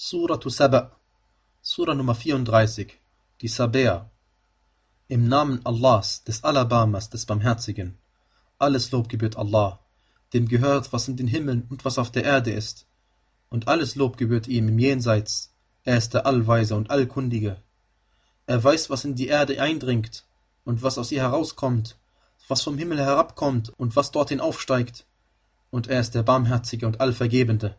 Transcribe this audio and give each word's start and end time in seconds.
Suratu 0.00 0.48
Saba, 0.48 0.92
Sura 1.60 1.92
Nummer 1.92 2.14
34, 2.14 2.96
die 3.40 3.48
Sabea. 3.48 4.08
Im 5.08 5.26
Namen 5.26 5.60
Allahs, 5.66 6.22
des 6.22 6.44
Alabamas, 6.44 7.10
des 7.10 7.26
Barmherzigen. 7.26 7.98
Alles 8.60 8.92
Lob 8.92 9.08
gebührt 9.08 9.34
Allah, 9.36 9.80
dem 10.32 10.46
gehört, 10.46 10.92
was 10.92 11.08
in 11.08 11.16
den 11.16 11.26
Himmeln 11.26 11.66
und 11.68 11.84
was 11.84 11.98
auf 11.98 12.12
der 12.12 12.22
Erde 12.22 12.52
ist. 12.52 12.86
Und 13.50 13.66
alles 13.66 13.96
Lob 13.96 14.16
gebührt 14.16 14.46
ihm 14.46 14.68
im 14.68 14.78
Jenseits. 14.78 15.50
Er 15.82 15.96
ist 15.96 16.14
der 16.14 16.26
Allweise 16.26 16.76
und 16.76 16.90
Allkundige. 16.92 17.60
Er 18.46 18.62
weiß, 18.62 18.90
was 18.90 19.04
in 19.04 19.16
die 19.16 19.26
Erde 19.26 19.60
eindringt 19.60 20.24
und 20.64 20.84
was 20.84 20.96
aus 20.98 21.10
ihr 21.10 21.22
herauskommt, 21.22 21.96
was 22.46 22.62
vom 22.62 22.78
Himmel 22.78 22.98
herabkommt 22.98 23.70
und 23.76 23.96
was 23.96 24.12
dorthin 24.12 24.40
aufsteigt. 24.40 25.06
Und 25.72 25.88
er 25.88 25.98
ist 25.98 26.14
der 26.14 26.22
Barmherzige 26.22 26.86
und 26.86 27.00
Allvergebende. 27.00 27.74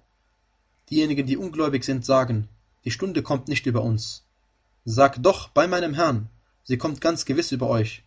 Diejenigen, 0.89 1.27
die 1.27 1.37
ungläubig 1.37 1.83
sind, 1.83 2.03
sagen, 2.03 2.49
die 2.83 2.91
Stunde 2.91 3.21
kommt 3.21 3.47
nicht 3.47 3.67
über 3.67 3.83
uns. 3.83 4.23
Sag 4.85 5.21
doch 5.21 5.49
bei 5.49 5.67
meinem 5.67 5.93
Herrn, 5.93 6.29
sie 6.63 6.77
kommt 6.77 6.99
ganz 6.99 7.25
gewiss 7.25 7.51
über 7.51 7.67
euch. 7.67 8.03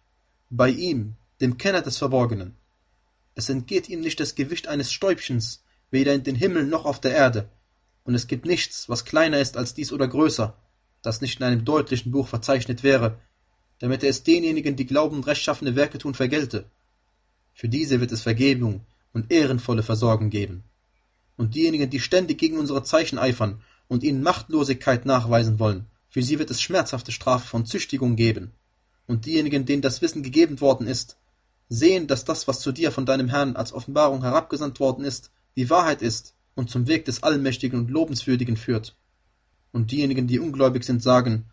Bei 0.50 0.68
ihm, 0.68 1.14
dem 1.40 1.58
Kenner 1.58 1.82
des 1.82 1.98
Verborgenen. 1.98 2.56
Es 3.36 3.48
entgeht 3.48 3.88
ihm 3.88 4.00
nicht 4.00 4.18
das 4.18 4.34
Gewicht 4.34 4.66
eines 4.66 4.92
Stäubchens, 4.92 5.62
weder 5.90 6.12
in 6.12 6.24
den 6.24 6.34
Himmel 6.34 6.66
noch 6.66 6.84
auf 6.84 7.00
der 7.00 7.12
Erde. 7.12 7.48
Und 8.02 8.16
es 8.16 8.26
gibt 8.26 8.46
nichts, 8.46 8.88
was 8.88 9.04
kleiner 9.04 9.38
ist 9.38 9.56
als 9.56 9.74
dies 9.74 9.92
oder 9.92 10.08
größer, 10.08 10.56
das 11.02 11.20
nicht 11.20 11.38
in 11.38 11.46
einem 11.46 11.64
deutlichen 11.64 12.10
Buch 12.10 12.26
verzeichnet 12.26 12.82
wäre, 12.82 13.18
damit 13.78 14.02
er 14.02 14.10
es 14.10 14.24
denjenigen, 14.24 14.74
die 14.74 14.86
glauben 14.86 15.22
rechtschaffene 15.22 15.76
Werke 15.76 15.98
tun, 15.98 16.14
vergelte. 16.14 16.64
Für 17.54 17.68
diese 17.68 18.00
wird 18.00 18.10
es 18.10 18.22
Vergebung 18.22 18.80
und 19.12 19.30
ehrenvolle 19.30 19.82
Versorgung 19.84 20.30
geben 20.30 20.64
und 21.36 21.54
diejenigen, 21.54 21.90
die 21.90 22.00
ständig 22.00 22.38
gegen 22.38 22.58
unsere 22.58 22.82
Zeichen 22.82 23.18
eifern 23.18 23.60
und 23.88 24.02
ihnen 24.02 24.22
Machtlosigkeit 24.22 25.06
nachweisen 25.06 25.58
wollen, 25.58 25.86
für 26.08 26.22
sie 26.22 26.38
wird 26.38 26.50
es 26.50 26.60
schmerzhafte 26.60 27.12
Strafe 27.12 27.46
von 27.46 27.64
Züchtigung 27.64 28.16
geben. 28.16 28.52
Und 29.06 29.26
diejenigen, 29.26 29.64
denen 29.64 29.82
das 29.82 30.02
Wissen 30.02 30.22
gegeben 30.22 30.60
worden 30.60 30.86
ist, 30.86 31.16
sehen, 31.68 32.06
dass 32.06 32.24
das, 32.24 32.46
was 32.46 32.60
zu 32.60 32.70
dir 32.70 32.92
von 32.92 33.06
deinem 33.06 33.28
Herrn 33.28 33.56
als 33.56 33.72
Offenbarung 33.72 34.22
herabgesandt 34.22 34.78
worden 34.78 35.04
ist, 35.04 35.30
die 35.56 35.70
Wahrheit 35.70 36.02
ist 36.02 36.34
und 36.54 36.70
zum 36.70 36.86
Weg 36.86 37.06
des 37.06 37.22
Allmächtigen 37.22 37.78
und 37.78 37.90
Lobenswürdigen 37.90 38.56
führt. 38.56 38.94
Und 39.72 39.90
diejenigen, 39.90 40.26
die 40.26 40.38
ungläubig 40.38 40.84
sind, 40.84 41.02
sagen, 41.02 41.46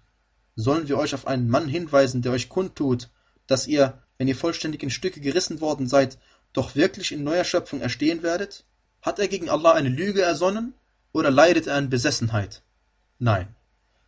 sollen 0.55 0.89
wir 0.89 0.97
euch 0.97 1.13
auf 1.13 1.25
einen 1.25 1.49
Mann 1.49 1.69
hinweisen, 1.69 2.21
der 2.21 2.33
euch 2.33 2.49
kundtut, 2.49 3.09
dass 3.47 3.65
ihr, 3.65 4.01
wenn 4.17 4.27
ihr 4.27 4.35
vollständig 4.35 4.83
in 4.83 4.89
Stücke 4.89 5.21
gerissen 5.21 5.61
worden 5.61 5.87
seid, 5.87 6.17
doch 6.51 6.75
wirklich 6.75 7.13
in 7.13 7.23
neuer 7.23 7.45
Schöpfung 7.45 7.79
erstehen 7.79 8.23
werdet? 8.23 8.65
Hat 9.01 9.19
er 9.19 9.27
gegen 9.27 9.49
Allah 9.49 9.73
eine 9.73 9.89
Lüge 9.89 10.21
ersonnen 10.21 10.73
oder 11.11 11.31
leidet 11.31 11.67
er 11.67 11.75
an 11.75 11.89
Besessenheit? 11.89 12.61
Nein. 13.17 13.55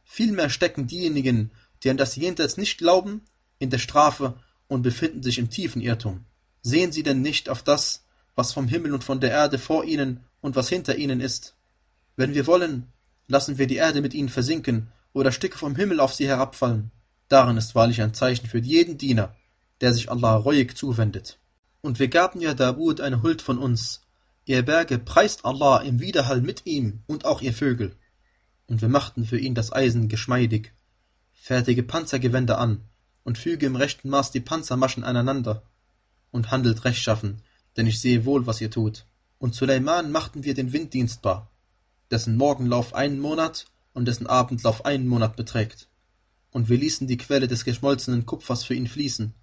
Vielmehr 0.04 0.50
stecken 0.50 0.88
diejenigen, 0.88 1.52
die 1.84 1.90
an 1.90 1.98
das 1.98 2.16
Jenseits 2.16 2.58
nicht 2.58 2.78
glauben, 2.78 3.22
in 3.60 3.70
der 3.70 3.78
Strafe 3.78 4.36
und 4.68 4.82
befinden 4.82 5.24
sich 5.24 5.38
im 5.38 5.50
tiefen 5.50 5.82
Irrtum. 5.82 6.26
Sehen 6.62 6.92
sie 6.92 7.04
denn 7.04 7.22
nicht 7.22 7.50
auf 7.50 7.64
das, 7.64 8.04
was 8.36 8.54
vom 8.54 8.68
Himmel 8.68 8.94
und 8.94 9.04
von 9.04 9.20
der 9.20 9.32
Erde 9.32 9.58
vor 9.58 9.84
ihnen 9.86 10.26
und 10.42 10.56
was 10.56 10.70
hinter 10.70 10.96
ihnen 10.96 11.22
ist? 11.22 11.56
Wenn 12.16 12.34
wir 12.34 12.48
wollen, 12.48 12.92
lassen 13.28 13.58
wir 13.58 13.68
die 13.68 13.76
Erde 13.76 14.02
mit 14.02 14.14
ihnen 14.14 14.30
versinken 14.30 14.92
oder 15.14 15.32
Stücke 15.32 15.58
vom 15.58 15.76
Himmel 15.76 16.00
auf 16.00 16.14
sie 16.14 16.28
herabfallen. 16.28 16.92
Darin 17.30 17.58
ist 17.58 17.76
wahrlich 17.76 18.02
ein 18.02 18.14
Zeichen 18.14 18.48
für 18.48 18.60
jeden 18.60 18.98
Diener, 18.98 19.36
der 19.80 19.94
sich 19.94 20.12
Allah 20.12 20.36
reuig 20.36 20.78
zuwendet. 20.78 21.40
Und 21.82 22.00
wir 22.00 22.10
gaben 22.10 22.42
ja 22.42 22.54
Dabud 22.54 23.02
eine 23.02 23.24
Huld 23.24 23.42
von 23.42 23.58
uns, 23.58 24.02
Ihr 24.52 24.64
Berge, 24.64 25.00
preist 25.00 25.46
Allah 25.46 25.78
im 25.78 26.02
Widerhall 26.02 26.42
mit 26.42 26.66
ihm 26.66 27.04
und 27.08 27.24
auch 27.24 27.42
ihr 27.42 27.54
Vögel. 27.54 27.96
Und 28.68 28.82
wir 28.82 28.90
machten 28.90 29.24
für 29.24 29.40
ihn 29.40 29.56
das 29.56 29.72
Eisen 29.72 30.10
geschmeidig. 30.10 30.74
Fertige 31.32 31.84
Panzergewänder 31.84 32.58
an 32.58 32.82
und 33.24 33.38
füge 33.38 33.66
im 33.66 33.78
rechten 33.78 34.10
Maß 34.10 34.32
die 34.32 34.42
Panzermaschen 34.42 35.06
aneinander. 35.06 35.64
Und 36.32 36.52
handelt 36.52 36.84
rechtschaffen, 36.84 37.42
denn 37.78 37.88
ich 37.88 38.02
sehe 38.02 38.26
wohl, 38.26 38.46
was 38.46 38.60
ihr 38.60 38.70
tut. 38.70 39.06
Und 39.40 39.56
Suleiman 39.56 40.12
machten 40.12 40.44
wir 40.44 40.54
den 40.54 40.74
Wind 40.74 40.94
dienstbar, 40.94 41.50
dessen 42.12 42.36
Morgenlauf 42.36 42.94
einen 42.94 43.22
Monat 43.22 43.68
und 43.94 44.04
dessen 44.04 44.28
Abendlauf 44.28 44.84
einen 44.84 45.08
Monat 45.08 45.38
beträgt. 45.38 45.88
Und 46.52 46.68
wir 46.68 46.78
ließen 46.78 47.08
die 47.08 47.16
Quelle 47.16 47.48
des 47.48 47.64
geschmolzenen 47.64 48.26
Kupfers 48.26 48.66
für 48.66 48.74
ihn 48.74 48.88
fließen. 48.88 49.34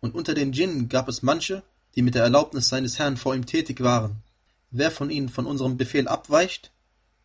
Und 0.00 0.16
unter 0.16 0.34
den 0.34 0.50
Djinnen 0.50 0.88
gab 0.88 1.06
es 1.06 1.22
manche, 1.22 1.62
die 1.96 2.02
mit 2.02 2.14
der 2.14 2.22
Erlaubnis 2.22 2.68
seines 2.68 2.98
Herrn 2.98 3.16
vor 3.16 3.34
ihm 3.34 3.46
tätig 3.46 3.80
waren. 3.80 4.22
Wer 4.70 4.90
von 4.90 5.10
ihnen 5.10 5.30
von 5.30 5.46
unserem 5.46 5.78
Befehl 5.78 6.06
abweicht, 6.06 6.70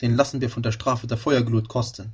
den 0.02 0.16
lassen 0.16 0.42
wir 0.42 0.50
von 0.50 0.64
der 0.64 0.72
Strafe 0.72 1.08
der 1.08 1.18
Feuerglut 1.18 1.68
kosten. 1.68 2.14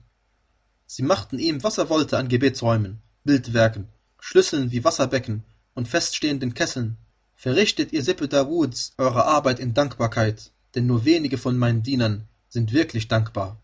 Sie 0.88 1.04
machten 1.04 1.38
ihm, 1.38 1.64
was 1.64 1.78
er 1.78 1.90
wollte 1.90 2.18
an 2.18 2.30
Gebetsräumen, 2.30 3.00
Bildwerken, 3.24 3.88
Schlüsseln 4.20 4.72
wie 4.72 4.84
Wasserbecken 4.84 5.44
und 5.76 5.88
feststehenden 5.88 6.54
Kesseln. 6.54 6.98
Verrichtet 7.36 7.94
ihr 7.94 8.04
Sippe 8.04 8.28
Daruds 8.28 8.94
eure 8.98 9.26
Arbeit 9.26 9.60
in 9.60 9.74
Dankbarkeit, 9.74 10.52
denn 10.74 10.88
nur 10.88 11.06
wenige 11.06 11.38
von 11.38 11.58
meinen 11.58 11.84
Dienern 11.84 12.28
sind 12.50 12.74
wirklich 12.74 13.08
dankbar. 13.08 13.62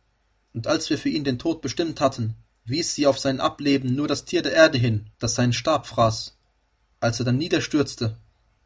Und 0.54 0.68
als 0.68 0.90
wir 0.90 1.00
für 1.00 1.10
ihn 1.10 1.24
den 1.24 1.40
Tod 1.40 1.62
bestimmt 1.62 2.00
hatten, 2.00 2.36
wies 2.66 2.94
sie 2.94 3.08
auf 3.08 3.18
sein 3.18 3.40
Ableben 3.40 3.96
nur 3.96 4.08
das 4.08 4.26
Tier 4.26 4.44
der 4.44 4.54
Erde 4.54 4.78
hin, 4.78 5.08
das 5.18 5.36
seinen 5.36 5.54
Stab 5.54 5.88
fraß. 5.88 6.38
Als 7.00 7.20
er 7.20 7.26
dann 7.26 7.38
niederstürzte, 7.38 8.18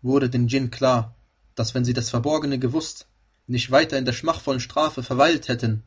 wurde 0.07 0.29
den 0.29 0.47
Djinn 0.47 0.71
klar, 0.71 1.15
dass 1.53 1.75
wenn 1.75 1.85
sie 1.85 1.93
das 1.93 2.09
Verborgene 2.09 2.57
gewusst, 2.57 3.07
nicht 3.45 3.71
weiter 3.71 3.97
in 3.97 4.05
der 4.05 4.13
schmachvollen 4.13 4.59
Strafe 4.59 5.03
verweilt 5.03 5.47
hätten. 5.47 5.83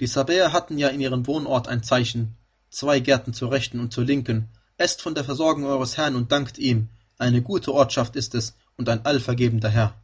Die 0.00 0.06
Sabäer 0.06 0.52
hatten 0.52 0.78
ja 0.78 0.88
in 0.88 1.00
ihrem 1.00 1.26
Wohnort 1.26 1.68
ein 1.68 1.82
Zeichen, 1.82 2.36
zwei 2.70 3.00
Gärten 3.00 3.34
zur 3.34 3.52
rechten 3.52 3.78
und 3.80 3.92
zur 3.92 4.04
linken, 4.04 4.48
esst 4.78 5.02
von 5.02 5.14
der 5.14 5.24
Versorgung 5.24 5.64
eures 5.64 5.96
Herrn 5.96 6.16
und 6.16 6.32
dankt 6.32 6.58
ihm, 6.58 6.88
eine 7.18 7.42
gute 7.42 7.72
Ortschaft 7.72 8.16
ist 8.16 8.34
es 8.34 8.54
und 8.76 8.88
ein 8.88 9.04
allvergebender 9.04 9.68
Herr. 9.68 9.94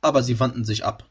Aber 0.00 0.22
sie 0.22 0.40
wandten 0.40 0.64
sich 0.64 0.84
ab. 0.84 1.04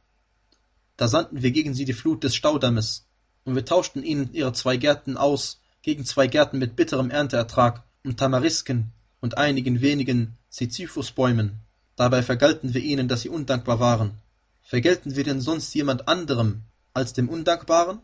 Da 0.96 1.08
sandten 1.08 1.44
wir 1.44 1.52
gegen 1.52 1.76
sie 1.76 1.86
die 1.86 1.94
Flut 1.94 2.24
des 2.24 2.36
Staudammes, 2.36 3.06
und 3.44 3.56
wir 3.56 3.66
tauschten 3.66 4.04
ihnen 4.04 4.34
ihre 4.34 4.54
zwei 4.54 4.78
Gärten 4.78 5.16
aus 5.16 5.62
gegen 5.84 6.04
zwei 6.04 6.28
Gärten 6.28 6.58
mit 6.58 6.76
bitterem 6.76 7.12
Ernteertrag 7.12 7.84
und 8.04 8.18
Tamarisken 8.18 8.92
und 9.22 9.38
einigen 9.38 9.82
wenigen 9.82 10.38
Sisyphusbäumen. 10.50 11.62
Dabei 11.98 12.22
vergalten 12.22 12.74
wir 12.76 12.82
ihnen, 12.82 13.08
dass 13.08 13.22
sie 13.24 13.30
undankbar 13.30 13.80
waren. 13.80 14.12
Vergelten 14.62 15.16
wir 15.16 15.24
denn 15.24 15.42
sonst 15.42 15.74
jemand 15.74 16.08
anderem 16.08 16.62
als 16.94 17.14
dem 17.14 17.28
Undankbaren? 17.28 18.00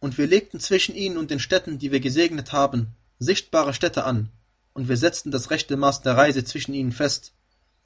Und 0.00 0.18
wir 0.18 0.26
legten 0.26 0.60
zwischen 0.60 0.94
ihnen 0.94 1.16
und 1.16 1.30
den 1.30 1.40
Städten, 1.40 1.78
die 1.78 1.92
wir 1.92 2.00
gesegnet 2.00 2.52
haben, 2.52 2.88
sichtbare 3.18 3.74
Städte 3.74 4.04
an, 4.04 4.28
und 4.74 4.88
wir 4.88 4.96
setzten 4.96 5.30
das 5.30 5.50
rechte 5.50 5.76
Maß 5.76 6.02
der 6.02 6.16
Reise 6.16 6.44
zwischen 6.44 6.74
ihnen 6.74 6.92
fest. 6.92 7.32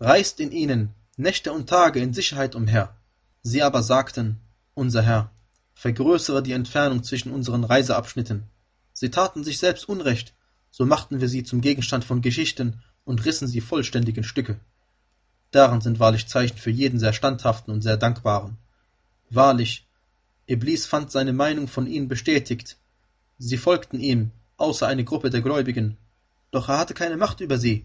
Reist 0.00 0.40
in 0.40 0.52
ihnen 0.52 0.90
Nächte 1.16 1.52
und 1.52 1.68
Tage 1.68 2.00
in 2.00 2.14
Sicherheit 2.14 2.54
umher. 2.54 2.94
Sie 3.42 3.62
aber 3.62 3.82
sagten, 3.82 4.40
unser 4.74 5.02
Herr, 5.02 5.30
vergrößere 5.74 6.42
die 6.42 6.52
Entfernung 6.52 7.02
zwischen 7.02 7.30
unseren 7.30 7.64
Reiseabschnitten. 7.64 8.44
Sie 8.94 9.10
taten 9.10 9.44
sich 9.44 9.58
selbst 9.58 9.86
Unrecht, 9.86 10.32
so 10.70 10.86
machten 10.86 11.20
wir 11.20 11.28
sie 11.28 11.44
zum 11.44 11.60
Gegenstand 11.60 12.04
von 12.04 12.22
Geschichten 12.22 12.82
und 13.04 13.24
rissen 13.26 13.48
sie 13.48 13.60
vollständig 13.60 14.16
in 14.16 14.24
Stücke. 14.24 14.58
Darin 15.52 15.82
sind 15.82 16.00
wahrlich 16.00 16.26
Zeichen 16.26 16.56
für 16.56 16.70
jeden 16.70 16.98
sehr 16.98 17.12
standhaften 17.12 17.72
und 17.72 17.82
sehr 17.82 17.98
dankbaren. 17.98 18.56
Wahrlich, 19.30 19.86
Iblis 20.46 20.86
fand 20.86 21.12
seine 21.12 21.32
Meinung 21.32 21.68
von 21.68 21.86
ihnen 21.86 22.08
bestätigt. 22.08 22.78
Sie 23.38 23.58
folgten 23.58 24.00
ihm, 24.00 24.30
außer 24.56 24.86
eine 24.86 25.04
Gruppe 25.04 25.30
der 25.30 25.42
Gläubigen. 25.42 25.98
Doch 26.50 26.68
er 26.68 26.78
hatte 26.78 26.94
keine 26.94 27.16
Macht 27.16 27.40
über 27.40 27.58
sie. 27.58 27.84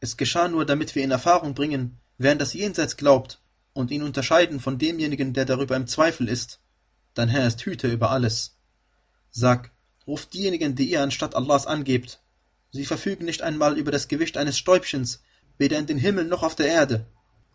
Es 0.00 0.16
geschah 0.16 0.48
nur, 0.48 0.66
damit 0.66 0.94
wir 0.94 1.04
in 1.04 1.12
Erfahrung 1.12 1.54
bringen, 1.54 1.98
wer 2.18 2.32
an 2.32 2.38
das 2.38 2.52
Jenseits 2.52 2.96
glaubt 2.96 3.40
und 3.72 3.90
ihn 3.90 4.02
unterscheiden 4.02 4.58
von 4.58 4.78
demjenigen, 4.78 5.32
der 5.34 5.44
darüber 5.44 5.76
im 5.76 5.86
Zweifel 5.86 6.28
ist. 6.28 6.58
Dein 7.14 7.28
Herr 7.28 7.46
ist 7.46 7.60
Hüter 7.62 7.88
über 7.88 8.10
alles. 8.10 8.56
Sag, 9.30 9.70
ruft 10.06 10.34
diejenigen, 10.34 10.74
die 10.74 10.90
ihr 10.90 11.02
anstatt 11.02 11.36
Allahs 11.36 11.66
angebt. 11.66 12.20
Sie 12.72 12.84
verfügen 12.84 13.24
nicht 13.24 13.42
einmal 13.42 13.78
über 13.78 13.92
das 13.92 14.08
Gewicht 14.08 14.36
eines 14.36 14.58
Stäubchens, 14.58 15.22
weder 15.58 15.78
in 15.78 15.86
den 15.86 15.98
Himmel 15.98 16.24
noch 16.24 16.42
auf 16.42 16.54
der 16.54 16.66
Erde, 16.66 17.06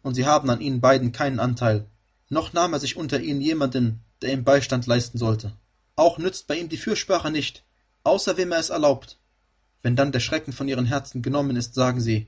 und 0.02 0.16
sie 0.16 0.26
haben 0.26 0.50
an 0.50 0.62
ihnen 0.62 0.82
beiden 0.82 1.12
keinen 1.12 1.40
Anteil, 1.40 1.86
noch 2.30 2.54
nahm 2.54 2.74
er 2.74 2.80
sich 2.80 2.96
unter 2.96 3.20
ihnen 3.20 3.42
jemanden, 3.42 4.02
der 4.22 4.34
ihm 4.34 4.44
Beistand 4.44 4.86
leisten 4.86 5.18
sollte. 5.18 5.54
Auch 5.96 6.18
nützt 6.18 6.48
bei 6.48 6.58
ihm 6.58 6.70
die 6.70 6.78
Fürsprache 6.78 7.32
nicht, 7.32 7.64
außer 8.04 8.38
wem 8.38 8.52
er 8.52 8.60
es 8.60 8.70
erlaubt. 8.70 9.18
Wenn 9.82 9.96
dann 9.96 10.12
der 10.12 10.20
Schrecken 10.20 10.54
von 10.54 10.68
ihren 10.68 10.86
Herzen 10.86 11.22
genommen 11.22 11.56
ist, 11.56 11.74
sagen 11.74 12.02
sie, 12.02 12.28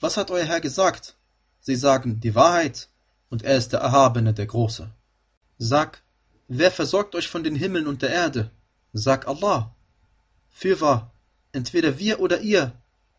was 0.00 0.16
hat 0.16 0.30
euer 0.30 0.44
Herr 0.44 0.60
gesagt? 0.60 1.16
Sie 1.60 1.76
sagen, 1.76 2.20
die 2.20 2.34
Wahrheit, 2.34 2.88
und 3.30 3.42
er 3.42 3.56
ist 3.56 3.72
der 3.72 3.80
Erhabene, 3.80 4.34
der 4.34 4.46
Große. 4.46 4.90
Sag, 5.58 6.02
wer 6.48 6.70
versorgt 6.70 7.14
euch 7.14 7.28
von 7.28 7.42
den 7.42 7.54
Himmeln 7.54 7.86
und 7.86 8.02
der 8.02 8.10
Erde? 8.10 8.50
Sag 8.92 9.26
Allah. 9.26 9.74
Fürwahr, 10.50 11.10
entweder 11.52 11.98
wir 11.98 12.20
oder 12.20 12.40
ihr 12.40 12.72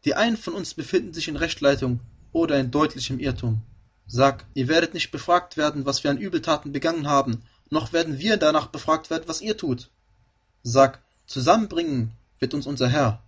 die 0.05 0.13
einen 0.13 0.37
von 0.37 0.53
uns 0.53 0.75
befinden 0.75 1.13
sich 1.13 1.27
in 1.27 1.35
Rechtleitung 1.35 1.99
oder 2.31 2.59
in 2.59 2.69
deutlichem 2.69 3.19
Irrtum. 3.19 3.61
Sag, 4.07 4.45
ihr 4.53 4.67
werdet 4.67 4.93
nicht 4.93 5.09
befragt 5.09 5.57
werden, 5.57 5.85
was 5.85 6.03
wir 6.03 6.11
an 6.11 6.19
Übeltaten 6.19 6.71
begangen 6.71 7.07
haben, 7.07 7.43
noch 7.71 7.91
werden 7.91 8.19
wir 8.19 8.37
danach 8.37 8.67
befragt 8.67 9.09
werden, 9.09 9.23
was 9.25 9.41
ihr 9.41 9.57
tut. 9.57 9.89
Sag, 10.61 11.01
zusammenbringen 11.25 12.11
wird 12.37 12.53
uns 12.53 12.67
unser 12.67 12.87
Herr. 12.87 13.23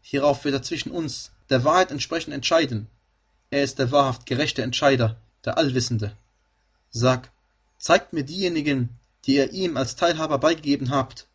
Hierauf 0.00 0.44
wird 0.44 0.54
er 0.54 0.62
zwischen 0.62 0.92
uns 0.92 1.32
der 1.50 1.64
Wahrheit 1.64 1.90
entsprechend 1.90 2.34
entscheiden. 2.34 2.86
Er 3.50 3.64
ist 3.64 3.80
der 3.80 3.90
wahrhaft 3.90 4.24
gerechte 4.26 4.62
Entscheider, 4.62 5.16
der 5.44 5.58
Allwissende. 5.58 6.16
Sag, 6.90 7.32
zeigt 7.78 8.12
mir 8.12 8.22
diejenigen, 8.22 8.90
die 9.24 9.36
ihr 9.36 9.52
ihm 9.52 9.76
als 9.76 9.96
Teilhaber 9.96 10.38
beigegeben 10.38 10.90
habt. 10.90 11.26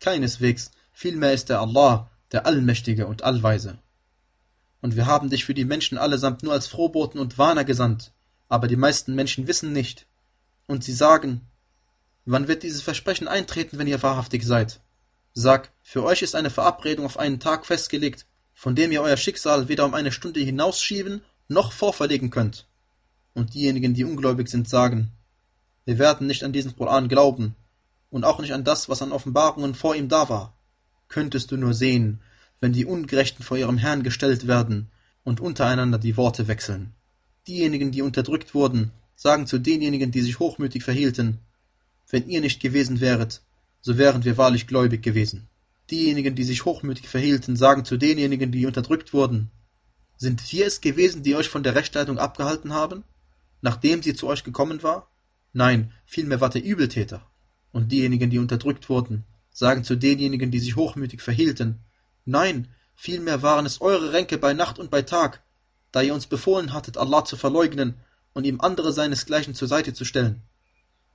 Keineswegs, 0.00 0.72
vielmehr 0.92 1.32
ist 1.32 1.48
er 1.50 1.60
Allah, 1.60 2.10
der 2.32 2.46
Allmächtige 2.46 3.06
und 3.06 3.22
Allweise. 3.22 3.78
Und 4.82 4.96
wir 4.96 5.06
haben 5.06 5.30
dich 5.30 5.46
für 5.46 5.54
die 5.54 5.64
Menschen 5.64 5.96
allesamt 5.96 6.42
nur 6.42 6.52
als 6.52 6.66
Frohboten 6.66 7.18
und 7.18 7.38
Warner 7.38 7.64
gesandt, 7.64 8.12
aber 8.48 8.68
die 8.68 8.76
meisten 8.76 9.14
Menschen 9.14 9.46
wissen 9.46 9.72
nicht. 9.72 10.06
Und 10.66 10.84
sie 10.84 10.92
sagen, 10.92 11.40
wann 12.26 12.48
wird 12.48 12.64
dieses 12.64 12.82
Versprechen 12.82 13.28
eintreten, 13.28 13.78
wenn 13.78 13.86
ihr 13.86 14.02
wahrhaftig 14.02 14.44
seid? 14.44 14.80
Sag, 15.34 15.70
für 15.82 16.02
euch 16.02 16.20
ist 16.22 16.34
eine 16.34 16.50
Verabredung 16.50 17.06
auf 17.06 17.16
einen 17.16 17.40
Tag 17.40 17.64
festgelegt, 17.64 18.26
von 18.54 18.74
dem 18.74 18.92
ihr 18.92 19.02
euer 19.02 19.16
Schicksal 19.16 19.68
weder 19.68 19.86
um 19.86 19.94
eine 19.94 20.12
Stunde 20.12 20.40
hinausschieben 20.40 21.22
noch 21.48 21.72
vorverlegen 21.72 22.30
könnt. 22.30 22.66
Und 23.34 23.54
diejenigen, 23.54 23.94
die 23.94 24.04
ungläubig 24.04 24.48
sind, 24.48 24.68
sagen, 24.68 25.12
wir 25.84 25.98
werden 25.98 26.26
nicht 26.26 26.44
an 26.44 26.52
diesen 26.52 26.76
Koran 26.76 27.08
glauben 27.08 27.54
und 28.10 28.24
auch 28.24 28.40
nicht 28.40 28.52
an 28.52 28.64
das, 28.64 28.88
was 28.88 29.00
an 29.00 29.12
Offenbarungen 29.12 29.74
vor 29.74 29.94
ihm 29.94 30.08
da 30.08 30.28
war. 30.28 30.52
Könntest 31.08 31.50
du 31.50 31.56
nur 31.56 31.72
sehen, 31.72 32.20
wenn 32.62 32.72
die 32.72 32.84
Ungerechten 32.84 33.42
vor 33.42 33.56
ihrem 33.56 33.76
Herrn 33.76 34.04
gestellt 34.04 34.46
werden 34.46 34.88
und 35.24 35.40
untereinander 35.40 35.98
die 35.98 36.16
Worte 36.16 36.46
wechseln. 36.46 36.92
Diejenigen, 37.48 37.90
die 37.90 38.02
unterdrückt 38.02 38.54
wurden, 38.54 38.92
sagen 39.16 39.48
zu 39.48 39.58
denjenigen, 39.58 40.12
die 40.12 40.20
sich 40.20 40.38
hochmütig 40.38 40.84
verhielten, 40.84 41.38
wenn 42.08 42.28
ihr 42.28 42.40
nicht 42.40 42.60
gewesen 42.60 43.00
wäret, 43.00 43.42
so 43.80 43.98
wären 43.98 44.22
wir 44.22 44.36
wahrlich 44.36 44.68
gläubig 44.68 45.02
gewesen. 45.02 45.48
Diejenigen, 45.90 46.36
die 46.36 46.44
sich 46.44 46.64
hochmütig 46.64 47.08
verhielten, 47.08 47.56
sagen 47.56 47.84
zu 47.84 47.96
denjenigen, 47.96 48.52
die 48.52 48.64
unterdrückt 48.64 49.12
wurden, 49.12 49.50
sind 50.16 50.52
wir 50.52 50.64
es 50.64 50.80
gewesen, 50.80 51.24
die 51.24 51.34
euch 51.34 51.48
von 51.48 51.64
der 51.64 51.74
Rechtsleitung 51.74 52.18
abgehalten 52.18 52.72
haben, 52.72 53.02
nachdem 53.60 54.04
sie 54.04 54.14
zu 54.14 54.28
euch 54.28 54.44
gekommen 54.44 54.84
war? 54.84 55.10
Nein, 55.52 55.90
vielmehr 56.06 56.40
wart 56.40 56.54
ihr 56.54 56.62
Übeltäter. 56.62 57.26
Und 57.72 57.90
diejenigen, 57.90 58.30
die 58.30 58.38
unterdrückt 58.38 58.88
wurden, 58.88 59.24
sagen 59.50 59.82
zu 59.82 59.96
denjenigen, 59.96 60.52
die 60.52 60.60
sich 60.60 60.76
hochmütig 60.76 61.22
verhielten, 61.22 61.80
Nein, 62.24 62.68
vielmehr 62.94 63.42
waren 63.42 63.66
es 63.66 63.80
eure 63.80 64.12
Ränke 64.12 64.38
bei 64.38 64.52
Nacht 64.52 64.78
und 64.78 64.90
bei 64.90 65.02
Tag, 65.02 65.42
da 65.90 66.02
ihr 66.02 66.14
uns 66.14 66.26
befohlen 66.26 66.72
hattet, 66.72 66.96
Allah 66.96 67.24
zu 67.24 67.36
verleugnen 67.36 67.96
und 68.32 68.44
ihm 68.44 68.60
andere 68.60 68.92
seinesgleichen 68.92 69.54
zur 69.54 69.68
Seite 69.68 69.92
zu 69.92 70.04
stellen. 70.04 70.42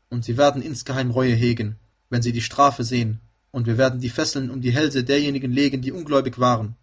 Und 0.09 0.25
sie 0.25 0.37
werden 0.37 0.61
insgeheim 0.61 1.11
Reue 1.11 1.33
hegen, 1.33 1.77
wenn 2.09 2.21
sie 2.21 2.31
die 2.31 2.41
Strafe 2.41 2.83
sehen, 2.83 3.21
und 3.51 3.65
wir 3.65 3.77
werden 3.77 3.99
die 3.99 4.09
Fesseln 4.09 4.49
um 4.49 4.61
die 4.61 4.71
Hälse 4.71 5.03
derjenigen 5.03 5.51
legen, 5.51 5.81
die 5.81 5.91
ungläubig 5.91 6.39
waren. 6.39 6.75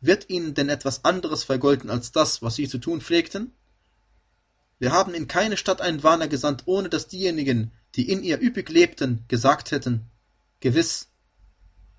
Wird 0.00 0.28
ihnen 0.28 0.54
denn 0.54 0.68
etwas 0.68 1.04
anderes 1.04 1.44
vergolten 1.44 1.90
als 1.90 2.12
das, 2.12 2.42
was 2.42 2.54
sie 2.54 2.68
zu 2.68 2.78
tun 2.78 3.00
pflegten? 3.00 3.52
Wir 4.78 4.92
haben 4.92 5.14
in 5.14 5.26
keine 5.26 5.56
Stadt 5.56 5.80
einen 5.80 6.02
Warner 6.02 6.28
gesandt, 6.28 6.62
ohne 6.66 6.88
dass 6.88 7.08
diejenigen, 7.08 7.72
die 7.96 8.08
in 8.08 8.22
ihr 8.22 8.40
üppig 8.40 8.68
lebten, 8.68 9.24
gesagt 9.26 9.72
hätten, 9.72 10.06
gewiss, 10.60 11.07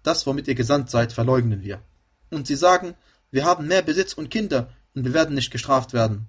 das, 0.04 0.26
womit 0.26 0.48
ihr 0.48 0.56
gesandt 0.56 0.90
seid, 0.90 1.14
verleugnen 1.14 1.62
wir. 1.64 1.82
Und 2.30 2.48
sie 2.48 2.56
sagen, 2.56 2.96
wir 3.32 3.46
haben 3.46 3.68
mehr 3.68 3.82
Besitz 3.82 4.14
und 4.14 4.30
Kinder, 4.30 4.70
und 4.96 5.06
wir 5.06 5.14
werden 5.14 5.36
nicht 5.36 5.52
gestraft 5.52 5.94
werden. 5.94 6.28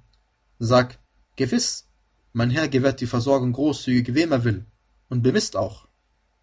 Sag, 0.59 0.99
gewiss, 1.37 1.87
mein 2.33 2.51
Herr 2.51 2.69
gewährt 2.69 3.01
die 3.01 3.07
Versorgung 3.07 3.53
großzügig, 3.53 4.15
wem 4.15 4.33
er 4.33 4.45
will, 4.45 4.65
und 5.09 5.23
bemisst 5.23 5.57
auch. 5.57 5.89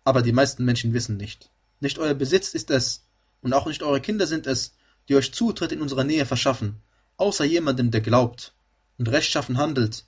Aber 0.03 0.21
die 0.21 0.31
meisten 0.31 0.65
Menschen 0.65 0.94
wissen 0.94 1.18
nicht. 1.18 1.50
Nicht 1.79 2.00
euer 2.00 2.13
Besitz 2.13 2.53
ist 2.53 2.71
es, 2.71 3.03
und 3.41 3.53
auch 3.53 3.68
nicht 3.68 3.83
eure 3.83 4.01
Kinder 4.01 4.25
sind 4.25 4.47
es, 4.47 4.74
die 5.07 5.15
euch 5.15 5.33
Zutritt 5.33 5.71
in 5.71 5.81
unsere 5.81 6.06
Nähe 6.06 6.25
verschaffen, 6.25 6.81
außer 7.18 7.45
jemandem, 7.45 7.91
der 7.91 8.01
glaubt 8.01 8.53
und 8.97 9.09
rechtschaffen 9.09 9.57
handelt. 9.57 10.06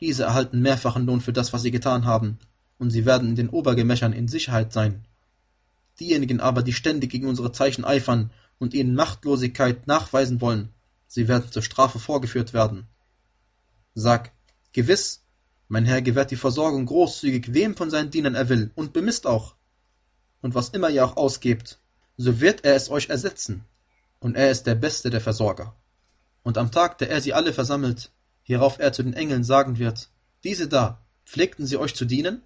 Diese 0.00 0.24
erhalten 0.24 0.60
mehrfachen 0.60 1.06
Lohn 1.06 1.20
für 1.20 1.32
das, 1.32 1.52
was 1.52 1.62
sie 1.62 1.70
getan 1.70 2.04
haben, 2.04 2.38
und 2.78 2.90
sie 2.90 3.06
werden 3.06 3.30
in 3.30 3.36
den 3.36 3.50
Obergemächern 3.50 4.12
in 4.12 4.26
Sicherheit 4.26 4.72
sein. 4.72 5.04
Diejenigen 6.02 6.40
aber, 6.40 6.64
die 6.64 6.72
ständig 6.72 7.12
gegen 7.12 7.28
unsere 7.28 7.52
Zeichen 7.52 7.84
eifern 7.84 8.32
und 8.58 8.74
ihnen 8.74 8.96
Machtlosigkeit 8.96 9.86
nachweisen 9.86 10.40
wollen, 10.40 10.70
sie 11.06 11.28
werden 11.28 11.52
zur 11.52 11.62
Strafe 11.62 12.00
vorgeführt 12.00 12.52
werden. 12.52 12.88
Sag, 13.94 14.32
gewiss, 14.72 15.22
mein 15.68 15.86
Herr 15.86 16.02
gewährt 16.02 16.32
die 16.32 16.36
Versorgung 16.36 16.86
großzügig, 16.86 17.54
wem 17.54 17.76
von 17.76 17.88
seinen 17.88 18.10
Dienern 18.10 18.34
er 18.34 18.48
will, 18.48 18.72
und 18.74 18.92
bemisst 18.92 19.28
auch. 19.28 19.54
Und 20.40 20.56
was 20.56 20.70
immer 20.70 20.90
ihr 20.90 21.04
auch 21.04 21.16
ausgebt, 21.16 21.78
so 22.16 22.40
wird 22.40 22.64
er 22.64 22.74
es 22.74 22.90
euch 22.90 23.08
ersetzen, 23.08 23.64
und 24.18 24.34
er 24.34 24.50
ist 24.50 24.66
der 24.66 24.74
Beste 24.74 25.08
der 25.08 25.20
Versorger. 25.20 25.76
Und 26.42 26.58
am 26.58 26.72
Tag, 26.72 26.98
der 26.98 27.10
er 27.10 27.20
sie 27.20 27.32
alle 27.32 27.52
versammelt, 27.52 28.10
hierauf 28.42 28.80
er 28.80 28.92
zu 28.92 29.04
den 29.04 29.14
Engeln 29.14 29.44
sagen 29.44 29.78
wird, 29.78 30.10
diese 30.42 30.66
da, 30.66 31.00
pflegten 31.26 31.64
sie 31.64 31.76
euch 31.76 31.94
zu 31.94 32.06
dienen? 32.06 32.42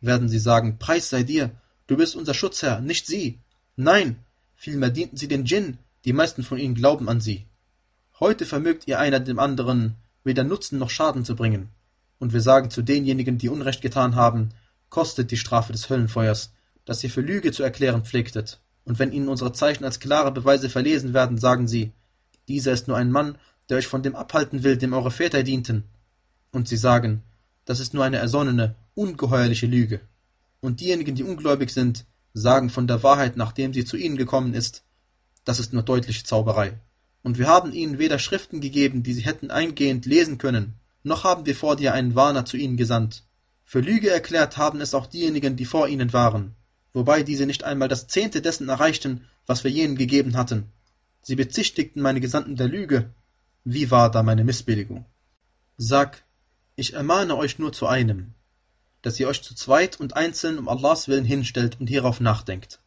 Werden 0.00 0.30
sie 0.30 0.38
sagen, 0.38 0.78
Preis 0.78 1.10
sei 1.10 1.24
dir, 1.24 1.60
du 1.86 1.96
bist 1.96 2.16
unser 2.16 2.34
Schutzherr, 2.34 2.80
nicht 2.80 3.06
sie. 3.06 3.38
Nein, 3.76 4.16
vielmehr 4.54 4.90
dienten 4.90 5.16
sie 5.16 5.28
den 5.28 5.44
Djinn, 5.44 5.78
die 6.04 6.12
meisten 6.12 6.42
von 6.42 6.58
ihnen 6.58 6.74
glauben 6.74 7.08
an 7.08 7.20
sie. 7.20 7.46
Heute 8.18 8.46
vermögt 8.46 8.86
ihr 8.86 8.98
einer 8.98 9.20
dem 9.20 9.38
anderen 9.38 9.96
weder 10.24 10.44
Nutzen 10.44 10.78
noch 10.78 10.90
Schaden 10.90 11.24
zu 11.24 11.36
bringen. 11.36 11.68
Und 12.18 12.32
wir 12.32 12.40
sagen 12.40 12.70
zu 12.70 12.82
denjenigen, 12.82 13.38
die 13.38 13.48
Unrecht 13.48 13.82
getan 13.82 14.16
haben, 14.16 14.50
kostet 14.88 15.30
die 15.30 15.36
Strafe 15.36 15.72
des 15.72 15.90
Höllenfeuers, 15.90 16.52
das 16.84 17.04
ihr 17.04 17.10
für 17.10 17.20
Lüge 17.20 17.52
zu 17.52 17.62
erklären 17.62 18.04
pflegtet. 18.04 18.60
Und 18.84 18.98
wenn 18.98 19.12
ihnen 19.12 19.28
unsere 19.28 19.52
Zeichen 19.52 19.84
als 19.84 20.00
klare 20.00 20.32
Beweise 20.32 20.70
verlesen 20.70 21.12
werden, 21.12 21.38
sagen 21.38 21.68
sie, 21.68 21.92
dieser 22.48 22.72
ist 22.72 22.88
nur 22.88 22.96
ein 22.96 23.10
Mann, 23.10 23.36
der 23.68 23.78
euch 23.78 23.86
von 23.86 24.02
dem 24.02 24.14
abhalten 24.14 24.62
will, 24.62 24.76
dem 24.76 24.92
eure 24.92 25.10
Väter 25.10 25.42
dienten. 25.42 25.84
Und 26.52 26.68
sie 26.68 26.76
sagen, 26.76 27.22
das 27.64 27.80
ist 27.80 27.94
nur 27.94 28.04
eine 28.04 28.18
ersonnene, 28.18 28.76
ungeheuerliche 28.94 29.66
Lüge. 29.66 30.00
Und 30.66 30.80
diejenigen, 30.80 31.14
die 31.14 31.22
ungläubig 31.22 31.70
sind, 31.70 32.06
sagen 32.34 32.70
von 32.70 32.88
der 32.88 33.04
Wahrheit, 33.04 33.36
nachdem 33.36 33.72
sie 33.72 33.84
zu 33.84 33.96
ihnen 33.96 34.16
gekommen 34.16 34.52
ist, 34.52 34.82
das 35.44 35.60
ist 35.60 35.72
nur 35.72 35.84
deutliche 35.84 36.24
Zauberei. 36.24 36.80
Und 37.22 37.38
wir 37.38 37.46
haben 37.46 37.72
ihnen 37.72 38.00
weder 38.00 38.18
Schriften 38.18 38.60
gegeben, 38.60 39.04
die 39.04 39.12
sie 39.12 39.24
hätten 39.24 39.52
eingehend 39.52 40.06
lesen 40.06 40.38
können, 40.38 40.74
noch 41.04 41.22
haben 41.22 41.46
wir 41.46 41.54
vor 41.54 41.76
dir 41.76 41.94
einen 41.94 42.16
Warner 42.16 42.46
zu 42.46 42.56
ihnen 42.56 42.76
gesandt. 42.76 43.22
Für 43.62 43.78
Lüge 43.78 44.10
erklärt 44.10 44.56
haben 44.56 44.80
es 44.80 44.92
auch 44.92 45.06
diejenigen, 45.06 45.54
die 45.54 45.66
vor 45.66 45.86
ihnen 45.86 46.12
waren, 46.12 46.56
wobei 46.92 47.22
diese 47.22 47.46
nicht 47.46 47.62
einmal 47.62 47.86
das 47.86 48.08
Zehnte 48.08 48.42
dessen 48.42 48.68
erreichten, 48.68 49.24
was 49.46 49.62
wir 49.62 49.70
jenen 49.70 49.94
gegeben 49.94 50.36
hatten. 50.36 50.72
Sie 51.22 51.36
bezichtigten 51.36 52.02
meine 52.02 52.20
Gesandten 52.20 52.56
der 52.56 52.66
Lüge. 52.66 53.14
Wie 53.62 53.92
war 53.92 54.10
da 54.10 54.24
meine 54.24 54.42
Missbilligung? 54.42 55.06
Sag, 55.76 56.24
ich 56.74 56.94
ermahne 56.94 57.36
euch 57.36 57.60
nur 57.60 57.72
zu 57.72 57.86
einem, 57.86 58.34
dass 59.06 59.20
ihr 59.20 59.28
euch 59.28 59.40
zu 59.40 59.54
zweit 59.54 60.00
und 60.00 60.16
einzeln 60.16 60.58
um 60.58 60.68
Allahs 60.68 61.06
Willen 61.06 61.24
hinstellt 61.24 61.78
und 61.78 61.86
hierauf 61.86 62.18
nachdenkt. 62.18 62.80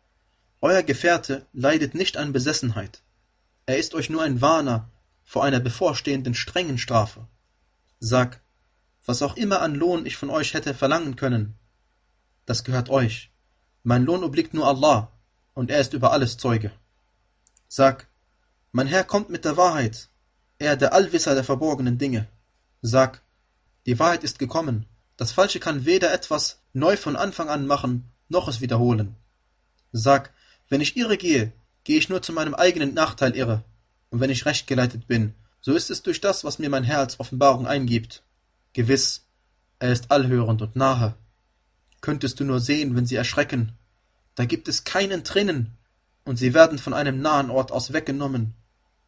Euer 0.60 0.84
Gefährte 0.84 1.46
leidet 1.54 1.96
nicht 1.96 2.18
an 2.18 2.34
Besessenheit. 2.34 3.02
Er 3.68 3.78
ist 3.78 3.96
euch 3.96 4.10
nur 4.10 4.22
ein 4.22 4.42
Warner 4.42 4.90
vor 5.24 5.46
einer 5.46 5.62
bevorstehenden 5.62 6.34
strengen 6.34 6.78
Strafe. 6.78 7.26
Sag, 8.02 8.42
was 9.06 9.22
auch 9.22 9.38
immer 9.38 9.62
an 9.62 9.76
Lohn 9.76 10.06
ich 10.06 10.18
von 10.18 10.30
euch 10.30 10.54
hätte 10.54 10.74
verlangen 10.74 11.16
können, 11.16 11.56
das 12.46 12.66
gehört 12.66 12.90
euch. 12.90 13.32
Mein 13.84 14.04
Lohn 14.04 14.26
obliegt 14.26 14.54
nur 14.54 14.68
Allah, 14.68 15.10
und 15.54 15.72
er 15.72 15.80
ist 15.80 15.94
über 15.94 16.12
alles 16.12 16.36
Zeuge. 16.36 16.74
Sag, 17.70 18.08
mein 18.74 18.88
Herr 18.88 19.06
kommt 19.06 19.30
mit 19.30 19.46
der 19.46 19.56
Wahrheit, 19.56 20.10
er 20.58 20.76
der 20.76 20.92
Allwisser 20.92 21.34
der 21.34 21.46
verborgenen 21.46 21.98
Dinge. 21.98 22.28
Sag, 22.82 23.22
die 23.86 23.98
Wahrheit 24.00 24.26
ist 24.26 24.38
gekommen, 24.38 24.86
das 25.20 25.34
Falsche 25.34 25.60
kann 25.60 25.86
weder 25.86 26.14
etwas 26.14 26.62
neu 26.72 26.96
von 26.96 27.18
Anfang 27.18 27.50
an 27.50 27.68
machen, 27.68 28.10
noch 28.30 28.48
es 28.48 28.62
wiederholen. 28.62 29.18
Sag, 29.92 30.32
wenn 30.70 30.80
ich 30.80 30.96
irre 30.96 31.18
gehe, 31.18 31.52
gehe 31.84 31.98
ich 31.98 32.08
nur 32.08 32.22
zu 32.22 32.32
meinem 32.32 32.54
eigenen 32.56 32.94
Nachteil 32.94 33.36
irre, 33.36 33.66
und 34.12 34.22
wenn 34.22 34.30
ich 34.30 34.46
recht 34.46 34.66
geleitet 34.66 35.08
bin, 35.08 35.34
so 35.60 35.74
ist 35.74 35.90
es 35.92 36.04
durch 36.04 36.22
das, 36.22 36.46
was 36.46 36.58
mir 36.58 36.70
mein 36.70 36.86
Herr 36.86 37.00
als 37.00 37.20
Offenbarung 37.20 37.68
eingibt. 37.68 38.24
Gewiss, 38.72 39.26
er 39.80 39.92
ist 39.92 40.10
allhörend 40.10 40.62
und 40.62 40.78
nahe. 40.78 41.16
Könntest 42.00 42.40
du 42.40 42.46
nur 42.46 42.62
sehen, 42.62 42.96
wenn 42.96 43.06
sie 43.06 43.18
erschrecken, 43.18 43.74
da 44.36 44.46
gibt 44.46 44.70
es 44.70 44.86
kein 44.86 45.12
Entrinnen, 45.12 45.78
und 46.24 46.38
sie 46.38 46.54
werden 46.54 46.78
von 46.78 46.94
einem 46.94 47.20
nahen 47.20 47.50
Ort 47.50 47.74
aus 47.74 47.92
weggenommen, 47.92 48.54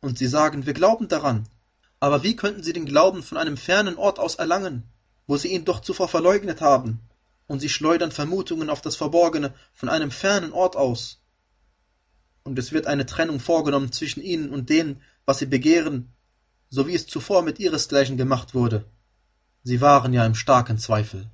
und 0.01 0.17
sie 0.17 0.27
sagen, 0.27 0.65
wir 0.65 0.73
glauben 0.73 1.07
daran. 1.07 1.47
Aber 2.01 2.21
wie 2.21 2.35
könnten 2.35 2.63
sie 2.63 2.73
den 2.73 2.85
Glauben 2.85 3.23
von 3.23 3.37
einem 3.37 3.55
fernen 3.55 3.95
Ort 3.95 4.19
aus 4.19 4.35
erlangen, 4.35 4.83
wo 5.27 5.37
sie 5.37 5.49
ihn 5.49 5.65
doch 5.65 5.79
zuvor 5.81 6.07
verleugnet 6.07 6.61
haben? 6.61 6.99
Und 7.47 7.59
sie 7.59 7.69
schleudern 7.69 8.11
Vermutungen 8.11 8.69
auf 8.69 8.81
das 8.81 8.95
Verborgene 8.95 9.53
von 9.73 9.89
einem 9.89 10.11
fernen 10.11 10.53
Ort 10.53 10.75
aus. 10.75 11.21
Und 12.43 12.57
es 12.57 12.71
wird 12.71 12.87
eine 12.87 13.05
Trennung 13.05 13.39
vorgenommen 13.39 13.91
zwischen 13.91 14.21
ihnen 14.21 14.51
und 14.51 14.69
dem, 14.69 15.01
was 15.25 15.39
sie 15.39 15.45
begehren, 15.45 16.13
so 16.69 16.87
wie 16.87 16.95
es 16.95 17.07
zuvor 17.07 17.41
mit 17.41 17.59
ihresgleichen 17.59 18.17
gemacht 18.17 18.53
wurde. 18.53 18.85
Sie 19.63 19.81
waren 19.81 20.13
ja 20.13 20.25
im 20.25 20.35
starken 20.35 20.77
Zweifel. 20.77 21.29